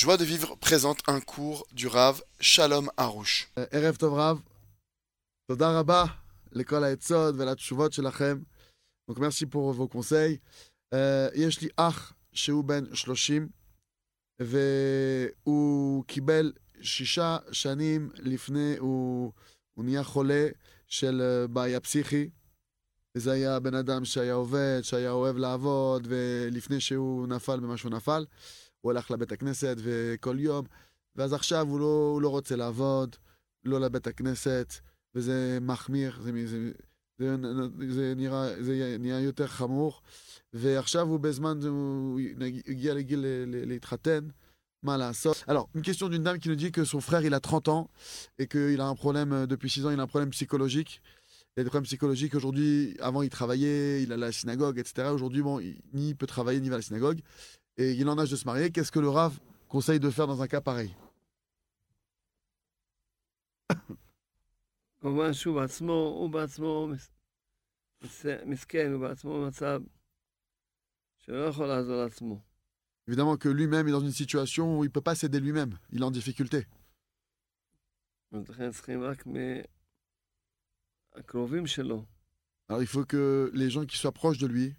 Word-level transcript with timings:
Joie 0.00 0.16
de 0.16 0.24
vivre 0.24 0.54
présente 0.54 1.00
un 1.08 1.20
cours 1.20 1.66
du 1.72 1.88
Rav 1.88 2.22
Shalom 2.38 2.88
Harouche. 2.96 3.48
ערב 3.56 3.96
טוב 3.96 4.14
רב, 4.14 4.40
תודה 5.50 5.78
רבה 5.78 6.04
לכל 6.52 6.84
העצות 6.84 7.34
ולתשובות 7.38 7.92
שלכם. 7.92 8.38
Donc 9.10 9.18
merci 9.18 9.46
pour 9.46 9.72
vos 9.72 9.88
conseils. 9.88 10.38
Euh, 10.94 11.30
לי 11.62 11.68
אח 11.76 12.12
שהוא 12.32 12.64
בן 12.64 12.94
30, 12.94 13.48
והוא 14.40 16.04
קיבל 16.04 16.52
שישה 16.80 17.36
שנים 17.52 18.10
לפני, 18.14 18.76
הוא, 18.78 19.32
הוא 19.74 19.84
נהיה 19.84 20.04
חולה 20.04 20.48
של 20.86 21.22
אה, 21.22 21.46
בעיה 21.46 21.80
פסיכי. 21.80 22.30
וזה 23.16 23.32
היה 23.32 23.60
בן 23.60 23.74
אדם 23.74 24.04
שהיה 24.04 24.34
עובד, 24.34 24.80
שהיה 24.82 25.10
אוהב 25.10 25.36
לעבוד, 25.36 26.06
ולפני 26.10 26.80
שהוא 26.80 27.26
נפל 27.26 27.60
במה 27.60 27.76
שהוא 27.76 27.92
נפל, 27.92 28.24
הוא 28.81 28.91
הלך 28.91 29.11
לבית 29.11 29.31
הכנסת 29.31 29.77
וכל 29.77 30.39
יום, 30.39 30.65
ואז 31.15 31.33
עכשיו 31.33 31.67
הוא 31.69 31.79
לא, 31.79 32.09
הוא 32.13 32.21
לא 32.21 32.29
רוצה 32.29 32.55
לעבוד, 32.55 33.15
לא 33.65 33.79
לבית 33.81 34.07
הכנסת, 34.07 34.73
וזה 35.15 35.57
מחמיר, 35.61 36.21
זה, 36.21 36.31
זה, 36.47 36.71
זה, 37.19 37.35
זה, 37.89 38.13
נראה, 38.15 38.63
זה 38.63 38.97
נהיה 38.99 39.19
יותר 39.19 39.47
חמור, 39.47 40.01
ועכשיו 40.53 41.07
הוא 41.07 41.19
בזמן, 41.19 41.59
הוא 41.67 42.19
הגיע 42.67 42.93
לגיל 42.93 43.19
ל- 43.19 43.45
ל- 43.47 43.67
להתחתן, 43.67 44.27
מה 44.83 44.97
לעשות 44.97 45.43
Alors, 45.47 45.69
une 45.75 45.81
question 45.81 46.09
d'une 46.09 46.23
dame 46.23 46.39
qui 46.39 46.49
nous 46.49 46.55
dit 46.55 46.71
que 46.71 46.83
son 46.83 46.99
frère, 46.99 47.23
il 47.23 47.33
a 47.33 47.39
30 47.39 47.67
ans, 47.69 47.89
et 48.37 48.47
qu'il 48.47 48.81
a 48.81 48.85
un 48.85 48.95
problème, 48.95 49.31
euh, 49.33 49.45
depuis 49.47 49.69
6 49.69 49.85
ans, 49.85 49.91
il 49.91 49.99
a 49.99 50.03
un 50.03 50.07
problème 50.07 50.31
psychologique, 50.31 51.01
il 51.55 51.61
a 51.61 51.63
des 51.63 51.69
problèmes 51.69 51.85
psychologiques 51.85 52.35
aujourd'hui. 52.35 52.97
Avant, 52.99 53.21
il 53.21 53.29
travaillait, 53.29 54.03
il 54.03 54.11
allait 54.11 54.23
à 54.23 54.27
la 54.27 54.31
synagogue, 54.31 54.77
etc. 54.79 55.09
Aujourd'hui, 55.13 55.41
bon, 55.41 55.59
il, 55.59 55.79
ni 55.93 56.09
il 56.09 56.15
peut 56.15 56.27
travailler, 56.27 56.59
ni 56.59 56.67
va 56.69 56.75
à 56.75 56.79
la 56.79 56.83
synagogue. 56.83 57.19
et 57.78 57.92
il 57.92 58.08
en 58.08 58.18
âge 58.18 58.30
de 58.30 58.36
se 58.36 58.44
marier, 58.44 58.70
qu'est-ce 58.70 58.92
que 58.92 58.98
le 58.98 59.08
Rav 59.08 59.38
conseille 59.68 60.00
de 60.00 60.10
faire 60.10 60.26
dans 60.26 60.42
un 60.42 60.48
cas 60.48 60.60
pareil? 60.60 60.94
Évidemment 73.06 73.36
que 73.36 73.48
lui-même 73.48 73.86
est 73.86 73.92
dans 73.92 74.00
une 74.00 74.10
situation 74.10 74.76
où 74.78 74.84
il 74.84 74.88
ne 74.88 74.92
peut 74.92 75.00
pas 75.00 75.14
s'aider 75.14 75.38
lui-même, 75.38 75.78
il 75.92 76.00
est 76.00 76.04
en 76.04 76.10
difficulté. 76.10 76.66
Alors 82.68 82.82
il 82.82 82.88
faut 82.88 83.04
que 83.04 83.52
les 83.54 83.70
gens 83.70 83.86
qui 83.86 83.96
soient 83.96 84.12
proches 84.12 84.38
de 84.38 84.48
lui 84.48 84.74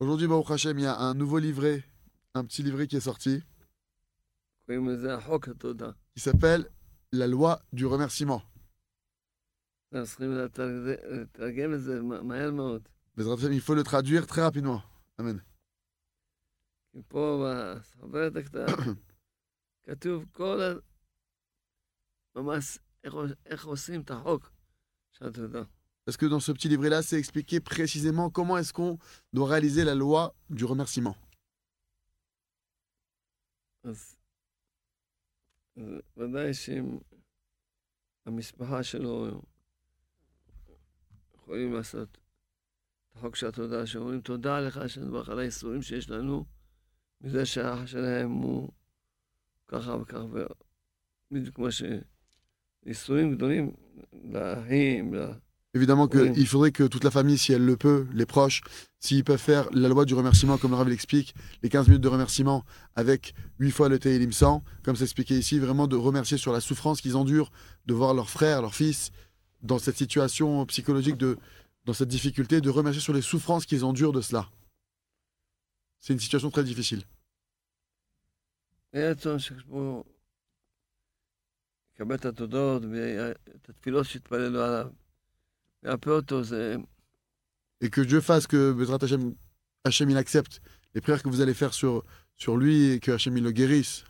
Aujourd'hui, 0.00 0.26
Baruch 0.26 0.50
Hashem, 0.50 0.78
il 0.78 0.82
y 0.82 0.86
a 0.86 0.98
un 0.98 1.14
nouveau 1.14 1.38
livret, 1.38 1.84
un 2.34 2.44
petit 2.44 2.62
livret 2.62 2.88
qui 2.88 2.96
est 2.96 3.00
sorti, 3.00 3.42
qui 6.14 6.20
s'appelle 6.20 6.68
La 7.12 7.26
loi 7.26 7.62
du 7.72 7.86
remerciement. 7.86 8.42
Il 13.16 13.60
faut 13.60 13.74
le 13.74 13.84
traduire 13.84 14.26
très 14.26 14.42
rapidement. 14.42 14.82
Amen. 15.18 15.40
Parce 25.19 26.17
que 26.17 26.25
dans 26.25 26.39
ce 26.39 26.51
petit 26.51 26.69
livret-là, 26.69 27.01
c'est 27.01 27.19
expliqué 27.19 27.59
précisément 27.59 28.29
comment 28.29 28.57
est-ce 28.57 28.73
qu'on 28.73 28.97
doit 29.33 29.49
réaliser 29.49 29.83
la 29.83 29.95
loi 29.95 30.33
du 30.49 30.65
remerciement. 30.65 31.15
אז 33.83 34.15
אז 35.77 35.83
ודאי 36.17 36.53
שאם 36.53 36.97
המשפחה 38.25 38.83
שלו 38.83 39.41
יכולים 41.35 41.73
לעשות 41.73 42.09
את 42.11 43.15
החוק 43.15 43.35
של 43.35 43.47
התודה, 43.47 43.87
שאומרים 43.87 44.21
תודה 44.21 44.59
לך 44.59 44.89
שנדבך 44.89 45.29
על 45.29 45.39
האיסורים 45.39 45.81
שיש 45.81 46.09
לנו, 46.09 46.45
מזה 47.21 47.45
שהאח 47.45 47.85
שלהם 47.85 48.31
הוא 48.31 48.71
ככה 49.67 49.95
וככה, 49.95 50.25
בדיוק 51.31 51.55
כמו 51.55 51.71
שאיסורים 52.85 53.35
גדולים 53.35 53.71
לאחים, 54.23 55.13
ל... 55.13 55.31
Évidemment 55.75 56.07
Oui. 56.11 56.33
qu'il 56.33 56.47
faudrait 56.47 56.71
que 56.71 56.85
toute 56.87 57.03
la 57.03 57.11
famille, 57.11 57.37
si 57.37 57.53
elle 57.53 57.63
le 57.63 57.77
peut, 57.77 58.07
les 58.11 58.25
proches, 58.25 58.61
s'ils 58.99 59.23
peuvent 59.23 59.37
faire 59.39 59.69
la 59.71 59.87
loi 59.87 60.03
du 60.03 60.15
remerciement, 60.15 60.57
comme 60.57 60.71
le 60.71 60.77
Rav 60.77 60.89
l'explique, 60.89 61.35
les 61.61 61.69
15 61.69 61.87
minutes 61.89 62.01
de 62.01 62.07
remerciement 62.07 62.65
avec 62.95 63.35
8 63.59 63.69
fois 63.69 63.87
le 63.87 63.99
Tehillim 63.99 64.31
100, 64.31 64.63
comme 64.81 64.95
c'est 64.95 65.03
expliqué 65.03 65.37
ici, 65.37 65.59
vraiment 65.59 65.85
de 65.85 65.95
remercier 65.95 66.37
sur 66.39 66.51
la 66.51 66.59
souffrance 66.59 67.01
qu'ils 67.01 67.15
endurent, 67.15 67.51
de 67.85 67.93
voir 67.93 68.15
leur 68.15 68.31
frère, 68.31 68.63
leur 68.63 68.73
fils, 68.73 69.11
dans 69.61 69.77
cette 69.77 69.97
situation 69.97 70.65
psychologique, 70.65 71.17
de, 71.17 71.37
dans 71.85 71.93
cette 71.93 72.09
difficulté, 72.09 72.61
de 72.61 72.69
remercier 72.71 73.01
sur 73.01 73.13
les 73.13 73.21
souffrances 73.21 73.67
qu'ils 73.67 73.85
endurent 73.85 74.13
de 74.13 74.21
cela. 74.21 74.49
C'est 75.99 76.13
une 76.13 76.19
situation 76.19 76.49
très 76.49 76.63
difficile. 76.63 77.03
יהיה 78.93 79.11
רצון 79.11 79.39
שפה 79.39 80.03
יקבל 81.95 82.15
את 82.15 82.25
התודות 82.25 82.83
ואת 82.91 83.69
התפילות 83.69 84.05
שהתפללו 84.05 84.63
עליו. 84.63 84.87
וירפא 85.83 86.09
אותו, 86.09 86.43
זה 86.43 86.75
Et 87.81 87.89
que 87.89 88.01
Dieu 88.01 88.19
fasse 88.19 88.45
que 88.45 88.73
Bezrat 88.73 89.01
Hashem, 89.01 89.35
Hashem 89.85 90.09
il 90.09 90.17
accepte 90.17 90.61
les 90.93 91.01
prières 91.01 91.23
que 91.23 91.29
vous 91.29 91.39
allez 91.39 91.53
faire 91.53 91.73
sur, 91.73 92.03
sur 92.35 92.57
lui 92.57 92.91
et 92.91 92.99
que 92.99 93.11
Hashem 93.11 93.37
il 93.37 93.43
le 93.43 93.51
guérisse, 93.51 94.03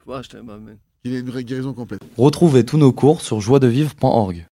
רפואה 0.00 0.22
שלמה, 0.22 0.54
אמן. 0.54 0.74
qu'il 1.02 1.14
ait 1.14 1.20
une 1.20 1.30
vraie 1.30 1.44
guérison 1.44 1.74
complète. 1.74 2.02
Retrouvez 2.16 2.64
tous 2.64 2.78
nos 2.78 2.92
cours 2.92 3.20
sur 3.20 3.40
joiedevivre.org. 3.40 4.44